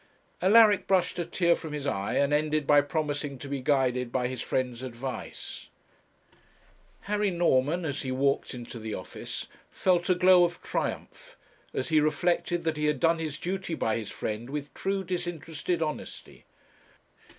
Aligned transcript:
Alaric 0.41 0.87
brushed 0.87 1.19
a 1.19 1.25
tear 1.27 1.55
from 1.55 1.73
his 1.73 1.85
eye, 1.85 2.15
and 2.15 2.33
ended 2.33 2.65
by 2.65 2.81
promising 2.81 3.37
to 3.37 3.47
be 3.47 3.61
guided 3.61 4.11
by 4.11 4.27
his 4.27 4.41
friend's 4.41 4.81
advice. 4.81 5.69
Harry 7.01 7.29
Norman, 7.29 7.85
as 7.85 8.01
he 8.01 8.11
walked 8.11 8.55
into 8.55 8.79
the 8.79 8.95
office, 8.95 9.45
felt 9.69 10.09
a 10.09 10.15
glow 10.15 10.43
of 10.43 10.59
triumph 10.63 11.37
as 11.71 11.89
he 11.89 11.99
reflected 12.01 12.63
that 12.63 12.77
he 12.77 12.87
had 12.87 12.99
done 12.99 13.19
his 13.19 13.37
duty 13.37 13.75
by 13.75 13.95
his 13.95 14.09
friend 14.09 14.49
with 14.49 14.73
true 14.73 15.03
disinterested 15.03 15.83
honesty. 15.83 16.45